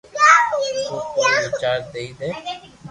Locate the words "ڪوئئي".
1.13-1.37